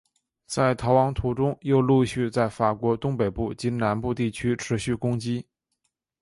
[0.47, 5.45] 在逃亡途中又陆续在法国东北部及南部地区持续攻击。